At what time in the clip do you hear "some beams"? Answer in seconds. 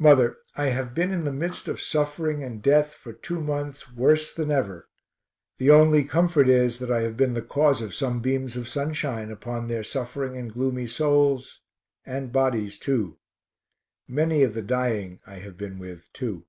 7.94-8.56